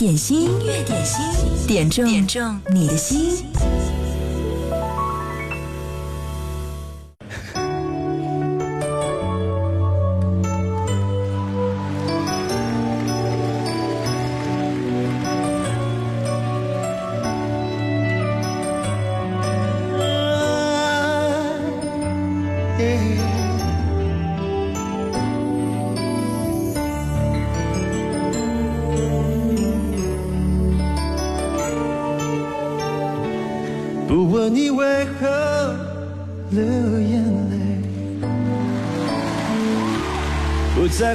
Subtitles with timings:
[0.00, 1.20] 点心乐点心
[1.66, 3.44] 点中你的心。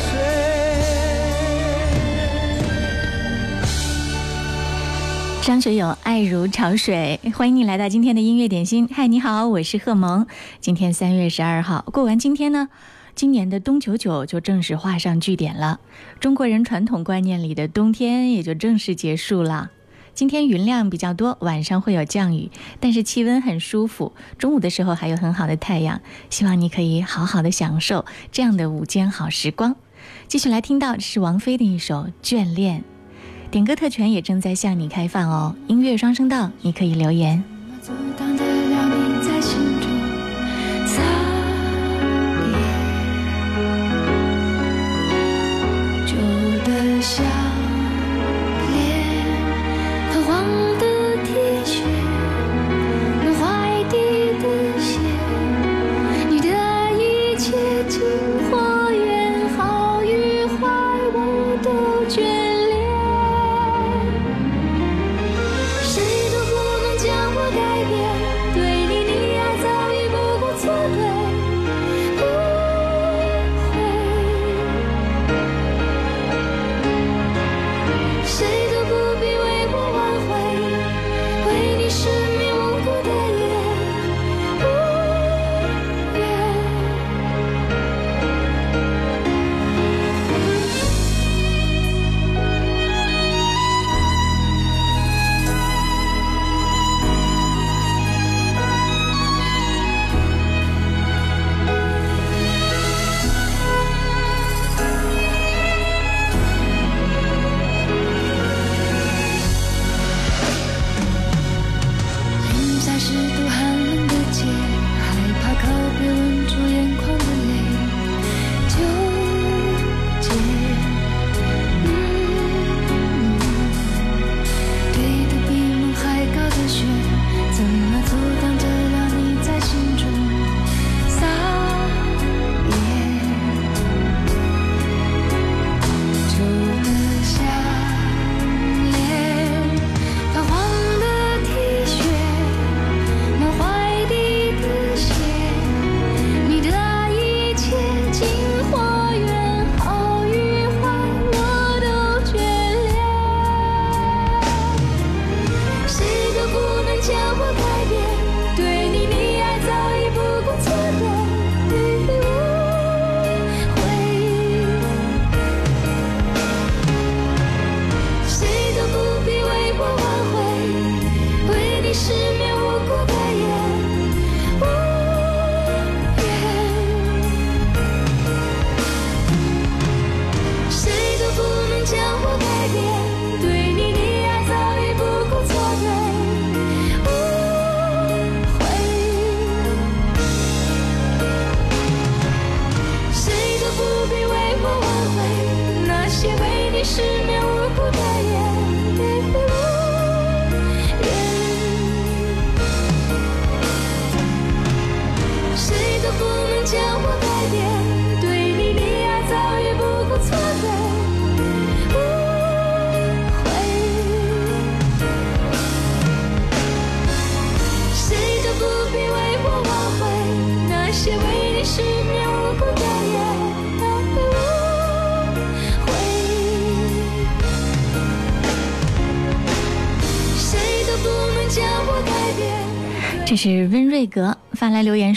[5.42, 8.88] 张学友《爱如潮水》，欢迎你来到今天的音乐点心。
[8.94, 10.28] 嗨，你好，我是贺萌。
[10.60, 12.68] 今天三月十二号，过完今天呢，
[13.16, 15.80] 今年的冬九九就正式画上句点了。
[16.20, 19.72] 中国人传统观念里的冬天也就正式结束了。
[20.14, 22.52] 今天云量比较多，晚上会有降雨，
[22.82, 24.12] 但是气温很舒服。
[24.38, 29.76] 中午的时候还有很好的太阳，希望你可以好好的享受这样的午间好时光。
[30.28, 32.82] 继续来听到是王菲的一首《眷恋》。
[33.52, 37.44] 点歌特权也正在向你开放哦，音乐双声道，你可以留言。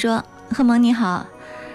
[0.08, 0.20] 说，
[0.52, 1.24] 贺蒙你好，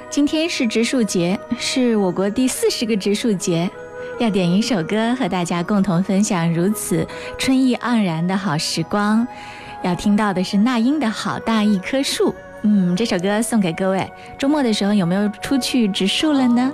[0.09, 3.71] 今天是植树节，是我国第四十个植树节，
[4.19, 7.07] 要点一首歌和大家共同分享如此
[7.37, 9.25] 春意盎然的好时光。
[9.81, 14.05] 要听到的是那英的好大一棵树，嗯，这首歌送给各位。
[14.37, 16.73] 周末的时候有没有出去植树了呢？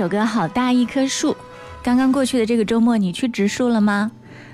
[0.00, 1.32] 首歌《好大一棵树》，
[1.82, 4.10] 刚刚过去的这个周末，你去植树了吗？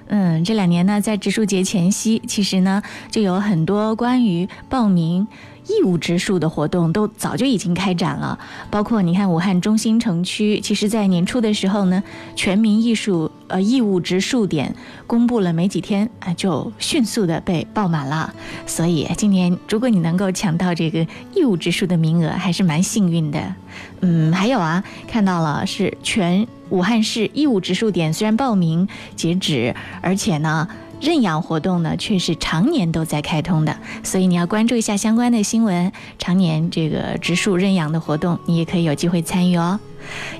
[0.08, 5.28] 嗯，这两年呢，在植树节前夕，其实呢，就有很多关于报名。
[5.68, 8.38] 义务植树的活动都早就已经开展了，
[8.70, 12.02] 包括你看武汉中心城区，其实在年初的时候呢，
[12.36, 14.74] 全民艺术呃义务植树点
[15.06, 18.32] 公布了没几天啊，就迅速的被爆满了。
[18.66, 23.54] 所以今年如果你能够抢到这个义务植树的名额，还是蛮幸运的。
[24.00, 30.68] 嗯，还有啊，看到了是全武汉市义务植树点虽然报名截止，而且呢。
[31.00, 35.92] 认养活动呢，却是常年都在开通的，所以你要关注一下相关的新闻。
[36.18, 39.78] 常年这个植树认养的活动，你也可以有机会参与哦。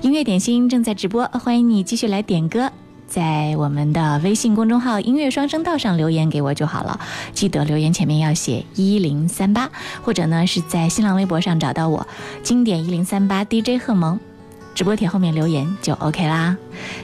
[0.01, 2.71] 音乐点心正在直播，欢迎你继续来点歌，
[3.07, 7.01] 在我们的微信公众号“音乐双声道”上留言给我就好了。
[7.35, 9.69] 记得留言前面要写一零三八，
[10.03, 12.07] 或者呢是在新浪微博上找到我，
[12.43, 14.19] 经典一零三八 DJ 贺萌。
[14.77, 16.55] 直播帖后面留言就 OK 啦。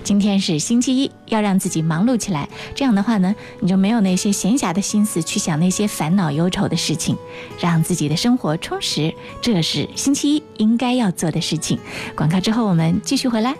[0.04, 2.46] 今天是星期一，要让自己忙碌起来。
[2.74, 7.16] 这样的话呢，你就没有那些闲暇的心思去想那些烦恼忧愁的事情，
[7.58, 9.14] 让自己的生活充实。
[9.40, 11.78] 这是星期一应该要做的事情。
[12.14, 13.56] 广告之后我们继续回来。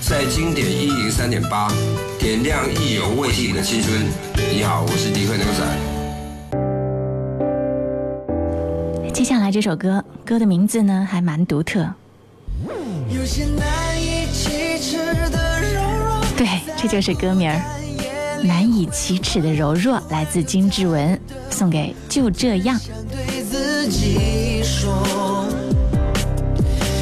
[0.00, 1.70] 在经典一零三点八，
[2.18, 4.04] 点亮意犹未尽的青春。
[4.52, 5.91] 你好，我是迪克牛仔。
[9.12, 11.86] 接下来这首歌，歌的名字呢还蛮独特。
[16.36, 17.60] 对，这就是歌名儿，
[18.46, 21.18] 《难以启齿的柔弱》，来自金志文，
[21.50, 22.80] 送给就这样。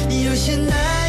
[0.09, 1.00] 有些难。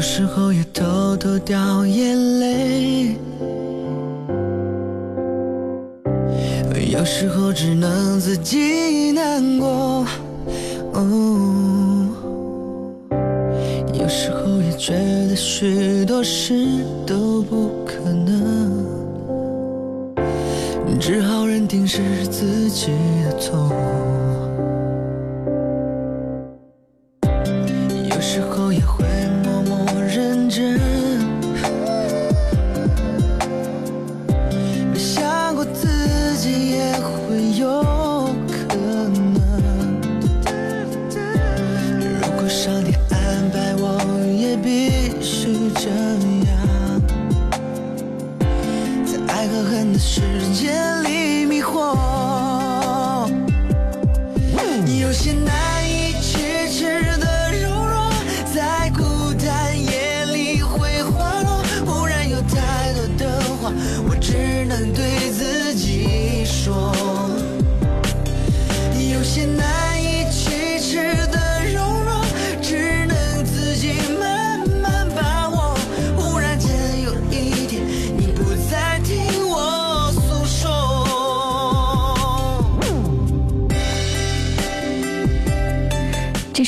[0.00, 3.18] 有时候也偷偷掉眼泪，
[6.90, 10.06] 有时候只能自己难过，
[13.92, 14.94] 有时候也觉
[15.28, 16.66] 得许多事
[17.06, 18.86] 都不可能，
[20.98, 22.86] 只好认定是自己
[23.26, 24.49] 的错误。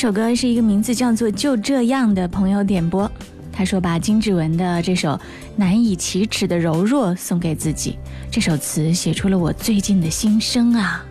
[0.03, 3.09] 这首歌是一个名字叫做《就这样》的朋友点播，
[3.53, 5.17] 他说把金志文的这首
[5.55, 7.97] 难以启齿的柔弱送给自己。
[8.29, 11.01] 这首词写出了我最近的心声啊，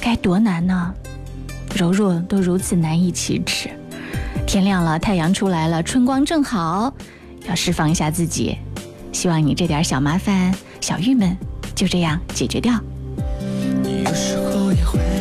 [0.00, 0.92] 该多难呢？
[1.76, 3.70] 柔弱都如此难以启齿。
[4.44, 6.92] 天亮了，太阳出来了，春光正好，
[7.48, 8.58] 要释放一下自己。
[9.12, 11.36] 希望你这点小麻烦、小郁闷
[11.76, 12.72] 就这样解决掉。
[13.86, 15.13] 有时候也会。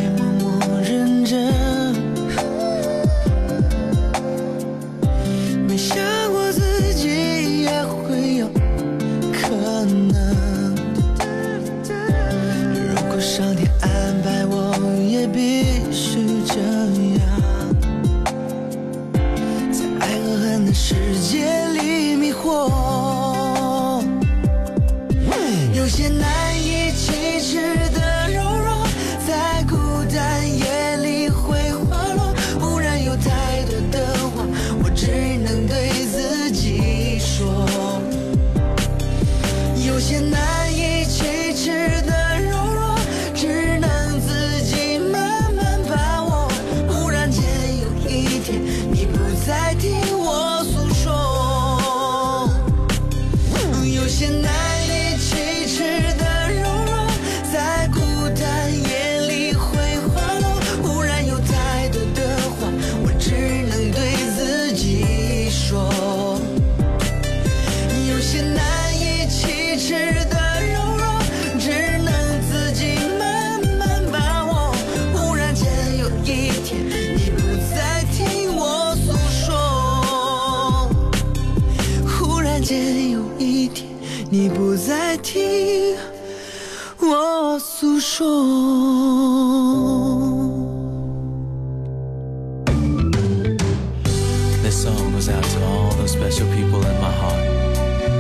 [94.64, 97.46] This song goes out to all those special people in my heart.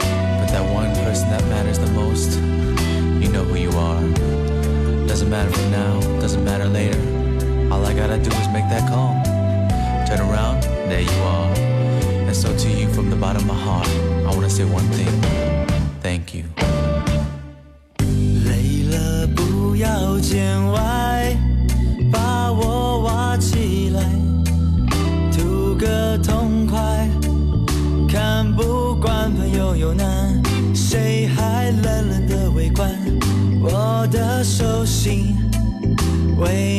[0.04, 2.32] But that one person that matters the most,
[3.24, 5.08] you know who you are.
[5.08, 7.00] Doesn't matter for now, doesn't matter later.
[7.72, 9.14] All I gotta do is make that call.
[10.06, 11.54] Turn around, there you are.
[12.28, 13.88] And so to you from the bottom of my heart,
[14.28, 15.70] I wanna say one thing.
[16.02, 16.44] Thank you.
[20.24, 20.40] 见
[20.72, 21.36] 外，
[22.10, 24.02] 把我挖起来，
[25.34, 26.80] 图个痛快。
[28.08, 30.42] 看不惯朋友有难，
[30.74, 32.90] 谁还冷冷的围观？
[33.62, 35.36] 我的手心
[36.40, 36.73] 为。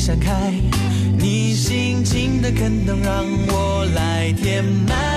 [0.00, 0.50] 闪开，
[1.18, 5.09] 你心情的坑洞让我来填满。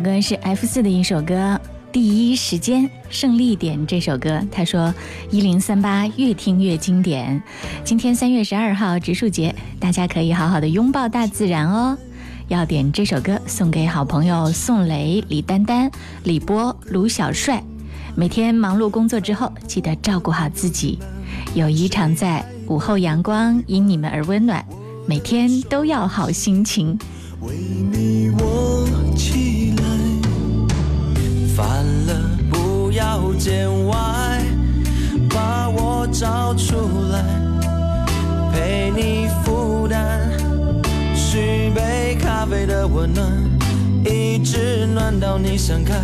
[0.00, 1.34] 歌是 F 四的一首歌，
[1.92, 4.94] 《第一时间胜利点》这首歌，他说
[5.30, 7.40] 一零三八越听越经典。
[7.84, 11.96] 今天三月十二号植树节，大家可以好好的拥抱大自然哦。
[12.48, 15.90] 要点这首歌送给好朋友宋雷、李丹丹、
[16.24, 17.62] 李波、卢小帅。
[18.14, 20.98] 每天忙碌工作之后，记得照顾好自己，
[21.54, 22.44] 友谊常在。
[22.68, 24.62] 午后阳光因你们而温暖，
[25.06, 26.96] 每天都要好心情。
[27.40, 27.54] 为
[27.90, 28.76] 你我。
[31.58, 32.14] 烦了
[32.48, 33.96] 不要见外，
[35.28, 36.76] 把我找出
[37.10, 37.20] 来，
[38.52, 40.30] 陪你负担，
[41.16, 43.28] 续杯咖啡的温暖，
[44.08, 45.94] 一直暖到你想开，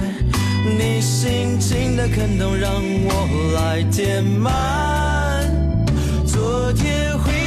[0.76, 4.50] 你心情的坑洞让我来填满，
[6.26, 7.16] 昨天。
[7.20, 7.43] 回。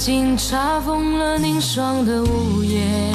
[0.00, 3.12] 经查封了凝霜的屋檐，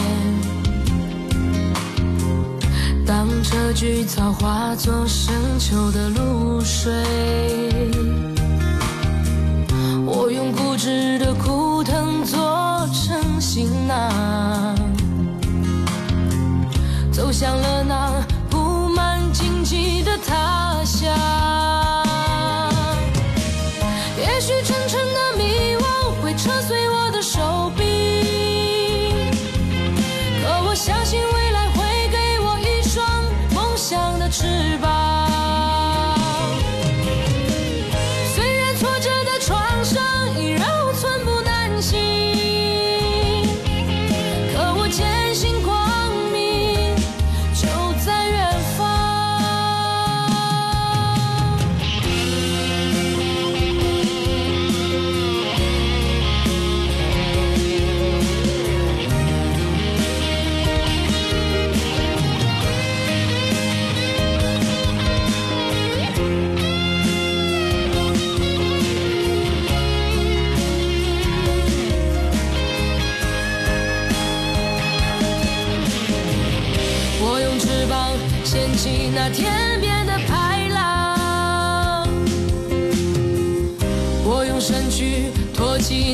[3.08, 6.94] 当车菊草化作深秋的露水，
[10.06, 14.76] 我用固执的枯藤做成行囊，
[17.12, 18.35] 走向了那。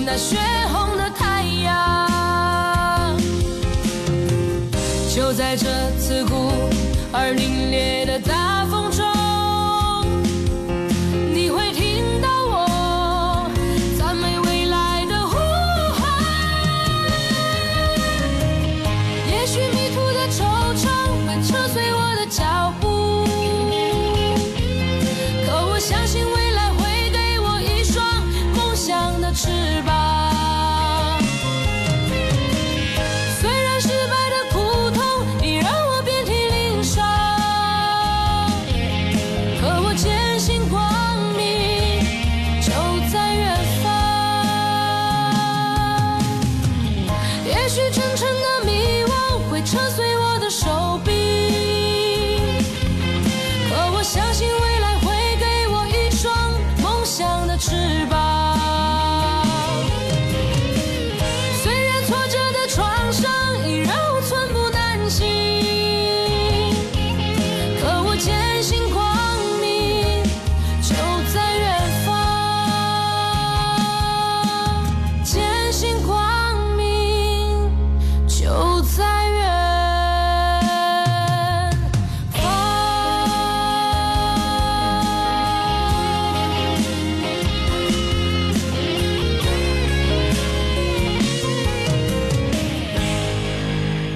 [0.05, 0.35] 那血
[0.73, 3.15] 红的太阳，
[5.13, 5.67] 就在这
[5.99, 6.49] 刺骨
[7.11, 8.20] 而凛冽的。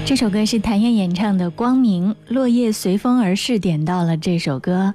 [0.05, 4.93] 这首歌是谭艳演唱的《光明》，落叶随风而逝，点到了这首歌。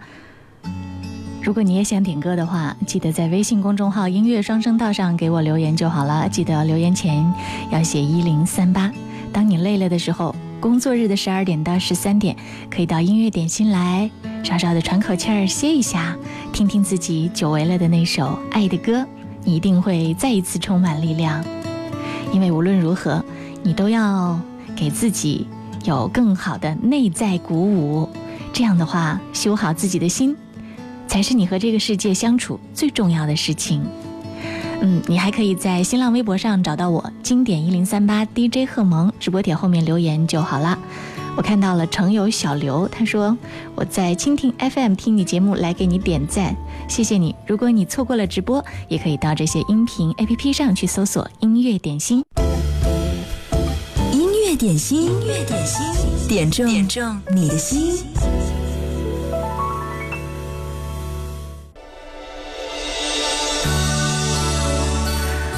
[1.43, 6.29] 如果你也想点歌的话，记得在微信公众号“音乐双声道”上给我留言就好了。
[6.29, 7.29] 记得留言前
[7.73, 8.89] 要写一零三八。
[9.33, 12.37] 当你累了的时候，工作日的十二点到十三点，
[12.71, 14.09] 可以到音乐点心来，
[14.45, 16.17] 稍稍的喘口气儿，歇一下，
[16.53, 19.01] 听听自己久违了的那首《爱的歌》，
[19.43, 21.45] 你一定会再一次充满力量。
[22.33, 23.25] 因为无论如何，
[23.65, 24.39] 你都要。
[24.77, 25.47] 给自己
[25.85, 28.09] 有更好的内在鼓舞，
[28.53, 30.37] 这样的话，修好自己的心，
[31.07, 33.83] 才是你和这个世界相处最重要的事情。
[34.83, 40.79] 嗯，你还可以在新浪微博上找到我，经典一零三八 DJ 贺萌直播帖后面留言就好了。
[41.37, 43.37] 我看到了城友小刘，他说
[43.75, 46.55] 我在蜻蜓 FM 听你节目，来给你点赞，
[46.89, 47.35] 谢谢你。
[47.47, 52.23] 如果你错过了直播，也可以到这些音频 APP 上去搜索音乐点心。
[54.51, 55.85] 越点心乐点心，
[56.29, 58.03] 点中点中你的心。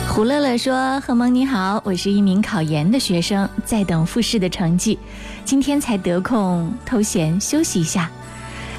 [0.07, 4.99] 胡乐乐说：“何萌你好，我是一名考研的学生，在等复试的成绩。
[5.43, 8.11] 今天才得空偷闲休息一下，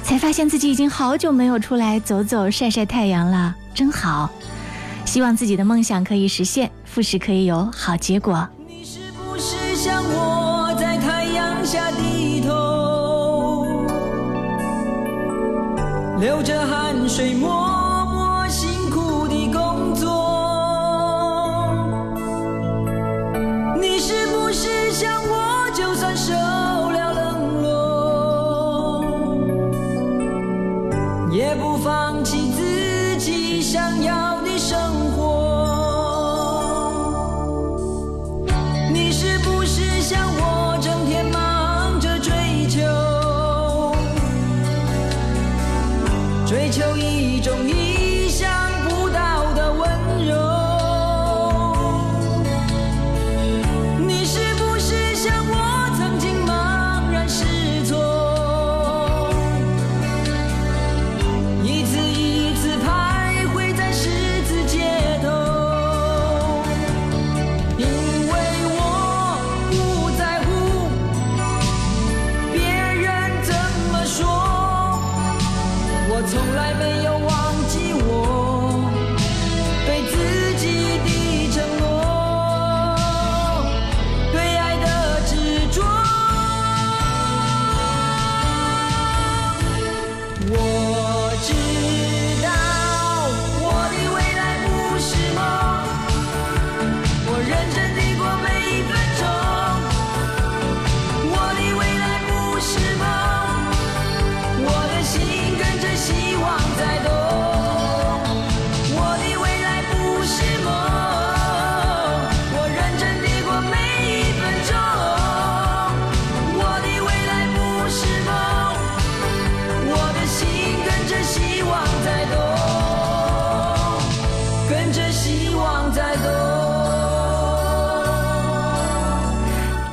[0.04, 4.30] 才发现自己已经好久没有出来走走、晒晒太阳了，真好。
[5.04, 8.48] 希望自己的梦想可以实现，复试可以有好结果。”
[9.84, 13.76] 像我在太阳下低头，
[16.18, 17.34] 流着汗水。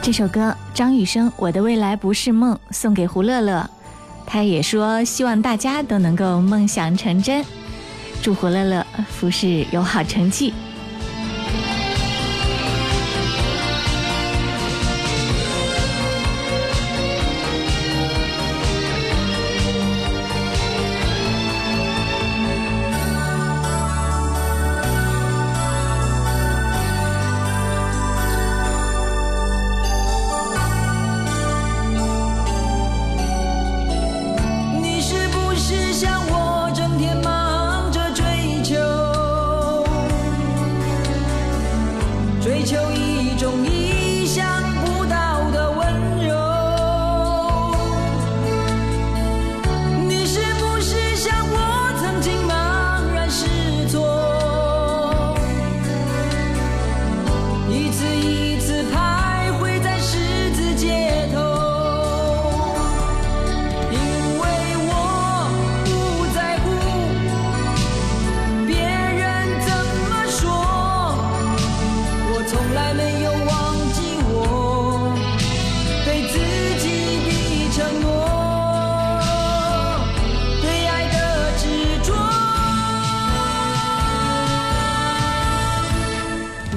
[0.04, 3.70] 这首歌张雨生《我的未来不是梦》送给胡乐乐，
[4.26, 7.46] 他也说希望大家都能够梦想成真，
[8.20, 10.52] 祝胡乐乐复试有好成绩。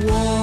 [0.06, 0.33] war.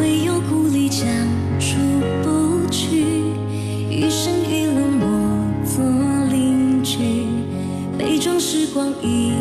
[0.00, 1.06] 唯有故里将
[1.58, 1.76] 出
[2.22, 3.32] 不去，
[3.90, 5.84] 余生一冷漠做
[6.30, 6.98] 邻居，
[7.98, 9.32] 杯装时光已。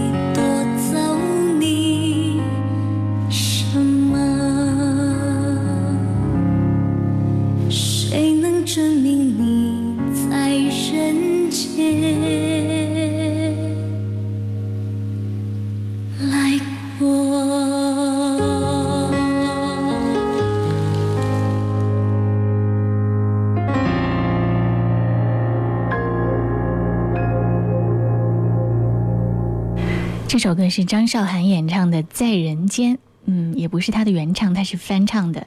[30.47, 32.95] 首歌是张韶涵演唱的《在人间》，
[33.25, 35.45] 嗯，也不是她的原唱，她是翻唱的。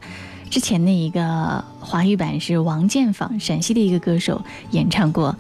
[0.51, 4.43] 之前的一个华语版是王建坊，陕西的一个歌手
[4.73, 5.35] 演唱过。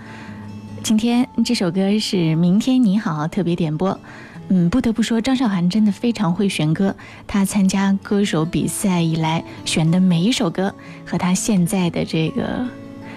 [0.82, 4.00] 今天这首歌是《明天你好》特别点播。
[4.48, 6.96] 嗯，不得不说张韶涵真的非常会选歌，
[7.26, 12.66] 她参加歌手比赛以来选的每一首歌和她现在的这个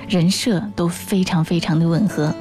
[0.10, 2.36] 人设都非常非常的吻合。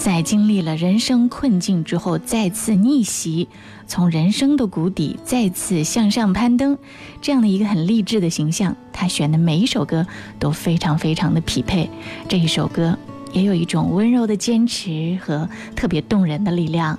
[0.00, 3.48] 在经历了人生困境之后，再次逆袭，
[3.86, 6.78] 从人生的谷底再次向上攀登，
[7.20, 10.06] 这样的一个很励志的形象，他选的每一首歌
[10.38, 11.90] 都非常非常的匹配。
[12.30, 12.96] 这一首歌
[13.34, 15.46] 也有一种温柔的坚持和
[15.76, 16.98] 特别动人的力量。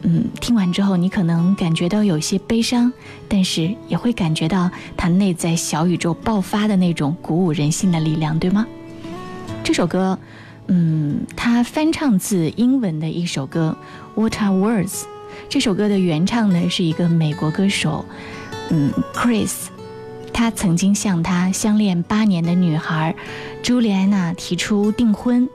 [0.00, 2.90] 嗯，听完之后你可能感觉到有些悲伤，
[3.28, 8.66] 但是也会感觉到他内在小宇宙爆发的那种鼓舞人心的力量，对吗？
[9.62, 10.18] 这首歌。
[10.72, 13.76] 嗯，他翻唱自英文的一首歌
[14.20, 14.88] 《What Are Words》。
[15.48, 18.04] 这首歌的原唱呢是一个美国歌手，
[18.70, 19.50] 嗯，Chris。
[20.32, 23.14] 他曾经向他相恋八年的女孩
[23.64, 25.46] 朱莉安娜提出订婚。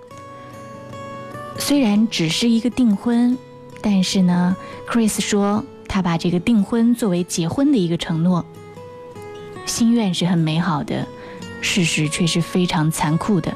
[1.57, 3.37] 虽然只是一个订婚，
[3.81, 4.55] 但是呢
[4.91, 8.45] ，Chris 说他把这个订婚作为结婚的一个承诺。
[9.65, 11.07] 心愿是很美好的，
[11.61, 13.51] 事实却是非常残酷的。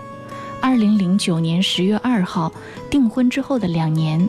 [0.61, 2.51] 二零零九年十月二号，
[2.89, 4.27] 订婚之后的两年，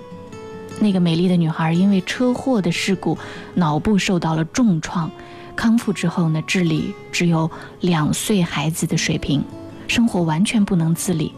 [0.80, 3.18] 那个美丽的女孩因为车祸的事故，
[3.54, 5.10] 脑部受到了重创，
[5.56, 7.50] 康复之后呢，智力只有
[7.80, 9.44] 两岁孩子的水平，
[9.88, 11.32] 生活完全不能自理。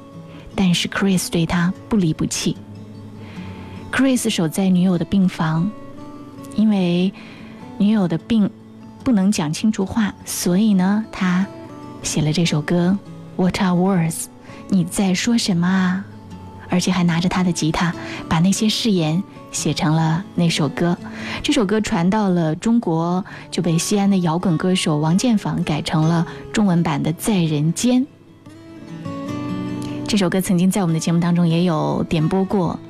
[0.55, 2.57] 但是 Chris 对她不离不弃
[3.90, 5.70] ，Chris 守在女友的病房，
[6.55, 7.12] 因为
[7.78, 8.51] 女友的病
[9.03, 11.47] 不能讲清楚话，所以呢，他
[12.03, 12.97] 写了这首歌
[13.43, 14.12] 《What Are Words》。
[14.75, 16.03] 你在说什么啊？
[16.70, 17.95] 而且还拿着他的吉他，
[18.27, 20.97] 把那些誓言写成了那首歌。
[21.43, 28.07] 这首歌传到了中国，就被西安的摇滚歌手王建房改成了中文版的《在人间》。
[30.09, 32.81] 这首歌曾经在我们的节目当中也有点播过。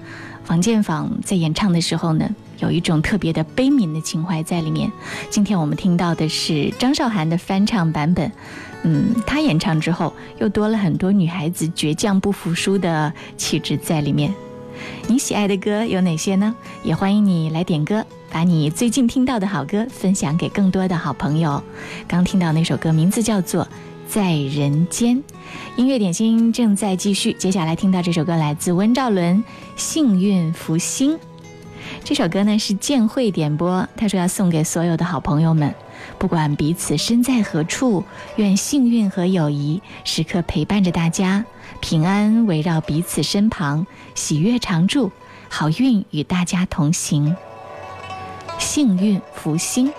[0.46, 2.30] 王建房在演唱的时候呢，
[2.60, 4.88] 有一种特别的悲悯的情怀在里面。
[5.30, 8.30] 今天我们听到的是张韶涵的翻唱版本。
[8.84, 14.32] 嗯，他演唱之后又多了很多女孩子倔强不服输的气质在里面。
[15.06, 16.54] 你喜爱的歌有哪些呢？
[16.82, 21.62] 也欢迎你来点歌，把你最近听到的好歌分享给更多的好朋友。
[22.08, 23.64] 刚听到那首歌名字叫做
[24.08, 25.16] 《在人间》，
[25.76, 27.32] 音乐点心正在继续。
[27.34, 29.36] 接下来听到这首歌来自温兆伦，
[29.76, 31.12] 《幸运福星》
[32.04, 35.72] 这首歌呢是建慧点播，他说要送给所有的好朋友们。
[36.18, 38.04] 不管彼此身在何处，
[38.36, 41.44] 愿幸运和友谊时刻陪伴着大家，
[41.80, 45.10] 平安围绕彼此身旁，喜悦常驻，
[45.48, 47.36] 好运与大家同行。
[48.58, 49.92] 幸运福星。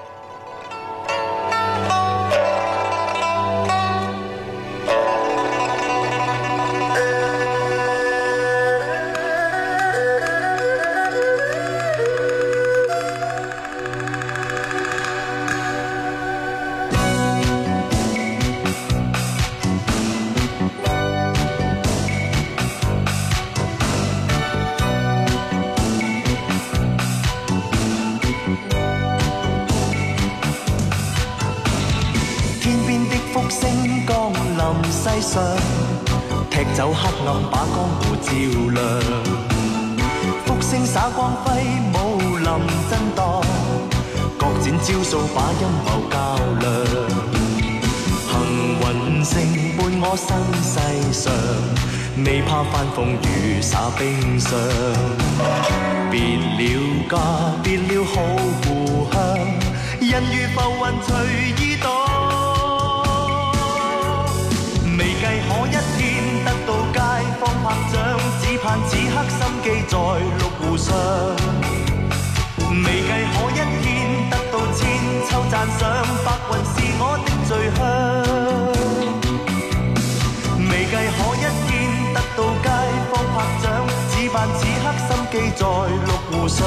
[85.56, 86.66] 在绿湖上，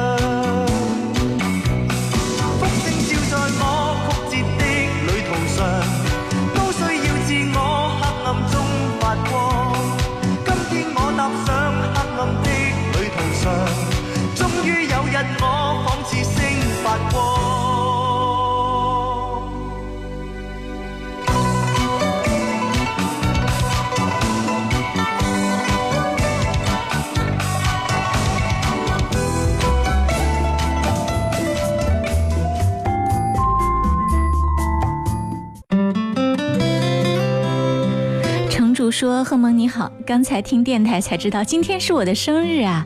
[38.92, 42.86] 说贺萌你好，刚才听电台才知道今天是我的生日啊！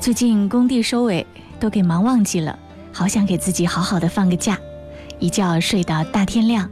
[0.00, 1.26] 最近工地收尾，
[1.60, 2.58] 都给忙忘记了，
[2.92, 4.58] 好想给自己好好的放个假，
[5.18, 6.68] 一觉睡到大天亮。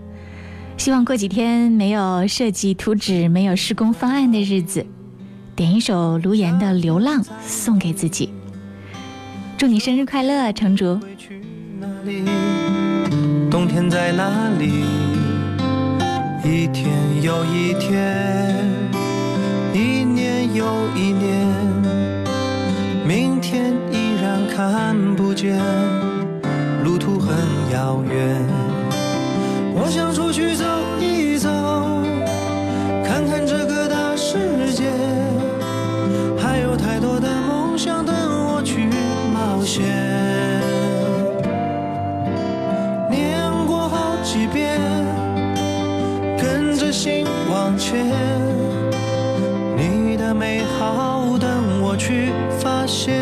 [0.78, 4.84] 希望过几天没有设计图纸、没有施工方案的日子，
[5.54, 8.32] 点一首卢岩的《流浪》送给自己。
[9.58, 10.98] 祝你生日快乐，城主。
[16.44, 16.90] 一天
[17.22, 18.56] 又一天，
[19.72, 20.66] 一年又
[20.96, 21.46] 一年，
[23.06, 25.56] 明天依然看不见，
[26.84, 27.28] 路途很
[27.72, 28.42] 遥远。
[29.74, 30.64] 我想出去走
[31.00, 31.48] 一走，
[33.06, 34.90] 看看这个大世界，
[36.40, 38.12] 还有太多的梦想等
[38.52, 38.88] 我去
[39.32, 40.21] 冒险。
[51.92, 53.12] 我去发现，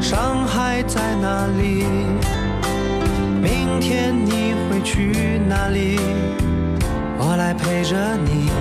[0.00, 1.84] 上海在哪里？
[3.42, 5.12] 明天你会去
[5.46, 6.00] 哪里？
[7.18, 7.94] 我来陪着
[8.24, 8.55] 你。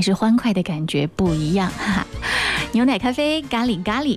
[0.00, 2.06] 还是欢快的感觉不一样，哈哈！
[2.72, 4.16] 牛奶咖啡《咖喱咖喱》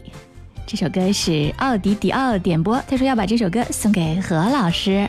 [0.66, 5.06] 这首歌是奥迪迪奥点播，他说要把这首歌送给何老师。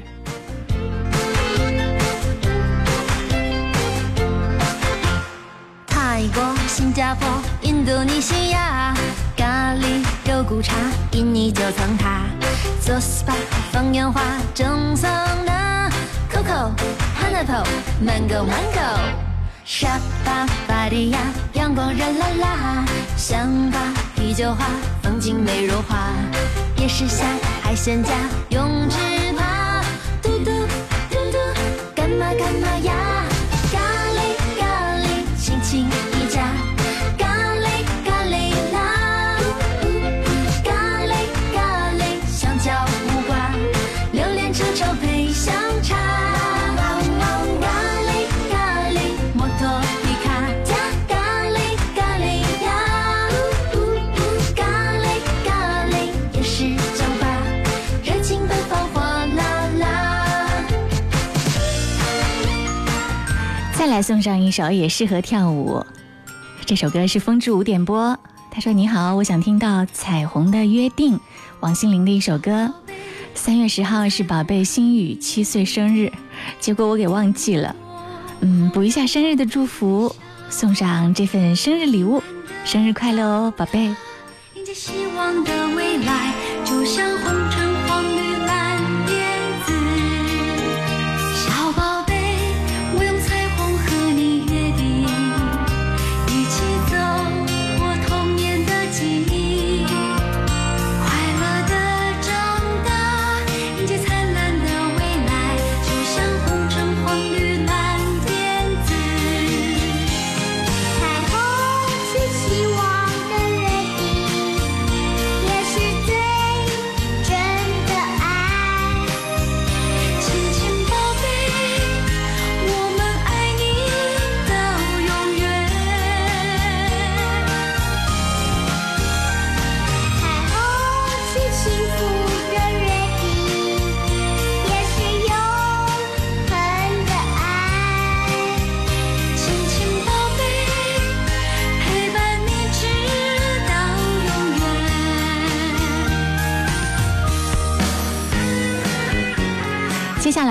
[5.86, 7.28] 泰国、新加坡、
[7.62, 8.92] 印度尼西亚，
[9.36, 10.74] 咖喱肉骨茶、
[11.12, 12.22] 印尼九层塔
[12.80, 13.34] 做 s p a
[13.70, 14.20] 放烟花、
[14.52, 15.08] 蒸桑
[15.46, 15.88] 拿
[16.28, 17.66] ，Coco、p i n e a p p l e
[18.04, 19.23] Mango、Mango。
[19.76, 21.18] 沙巴巴迪亚，
[21.54, 22.84] 阳光热辣辣，
[23.16, 24.66] 香巴啤酒花，
[25.02, 26.12] 风景美如画，
[26.80, 27.26] 夜市下
[27.60, 28.10] 海鲜家，
[28.50, 29.13] 泳池。
[63.94, 65.86] 再送上一首也适合跳舞，
[66.66, 68.18] 这首歌是风之舞点播。
[68.50, 71.14] 他说：“你好，我想听到《彩虹的约定》，
[71.60, 72.74] 王心凌的一首歌。”
[73.36, 76.10] 三月十号是宝贝心雨七岁生日，
[76.58, 77.76] 结果我给忘记了。
[78.40, 80.12] 嗯，补一下生日的祝福，
[80.50, 82.20] 送上这份生日礼物，
[82.64, 83.82] 生日快乐哦，宝贝！
[84.56, 86.34] 迎接希望的未来，
[86.64, 87.13] 就像。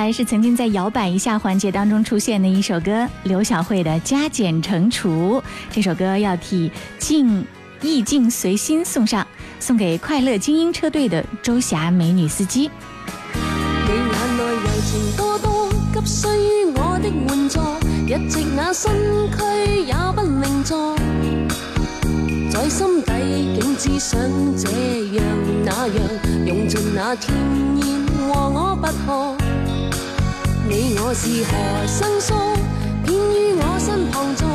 [0.03, 5.41] 才是曾经在摇摆一下环节当中出现的一首歌，刘小慧的《加减乘除》。
[5.71, 7.47] 这首歌要替《静
[7.81, 9.25] 意境随心》送上，
[9.61, 12.69] 送给快乐精英车队的周霞美女司机。
[13.33, 17.61] 你眼内柔情多多，急需于我的援助，
[18.05, 18.91] 一直那身
[19.31, 20.97] 躯也不令坐，
[22.51, 24.19] 在心底竟只想
[24.57, 24.67] 这
[25.15, 25.23] 样
[25.63, 27.33] 那样，用尽那甜
[27.77, 29.62] 言和我不可。
[30.65, 32.33] 你我是何生疏
[33.05, 34.47] 偏于我身旁坐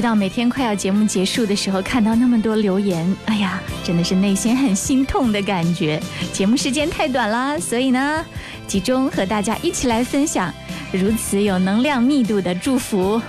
[0.00, 6.02] 知道每天快要节目结束的时候，看到那么多留言，哎呀，真的是内心很心痛的感觉。
[6.32, 8.24] 节目时间太短了，所以呢，
[8.66, 10.50] 集中和大家一起来分享
[10.90, 13.20] 如此有能量密度的祝福。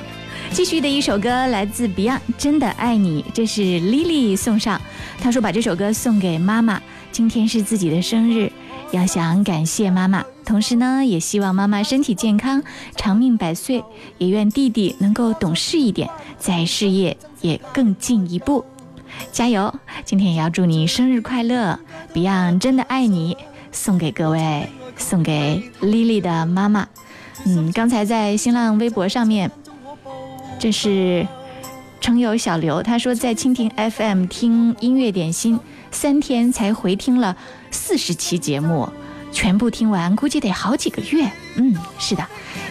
[0.54, 4.82] 继续的一首歌来自 Beyond，《真的爱你》，这是 Lily 送上，
[5.22, 6.82] 她说把这首歌送给妈妈。
[7.12, 8.50] 今天是自己的生日，
[8.92, 10.24] 要想感谢妈妈。
[10.52, 12.62] 同时呢，也希望妈妈身体健康，
[12.98, 13.80] 长命百岁；
[14.18, 18.66] 也愿弟弟能够懂事一点，在事业也更进一步，
[19.32, 19.74] 加油！
[20.04, 21.80] 今天也要祝你生日快乐
[22.14, 23.38] ，Beyond 真的爱你，
[23.72, 26.90] 送给各位，送给 Lily 的妈妈。
[27.46, 29.50] 嗯，刚才在新浪微博上面，
[30.60, 31.26] 这是，
[32.02, 35.58] 程友小刘，他说在蜻蜓 FM 听音乐点心，
[35.92, 37.38] 三天才回听了
[37.72, 38.90] 四十期节目。
[39.32, 41.30] 全部听完估计得好几个月。
[41.56, 42.26] 嗯，是的，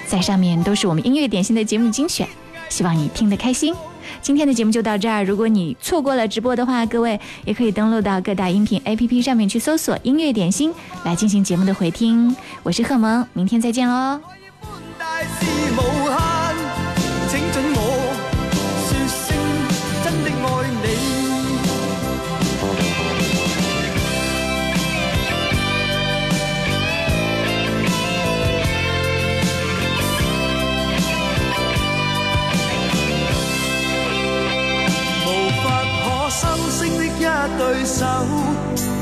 [0.07, 2.29] 在上面都是我们音乐点心的节目精选，
[2.69, 3.75] 希望你听得开心。
[4.23, 10.73] 今天的节目就到这儿，如果你错过了直播的话，各位也可以登录到各大音频 APP 上面去搜索“音乐点心”
[11.05, 12.35] 来进行节目的回听。
[12.63, 14.21] 我是贺萌，明天再见喽。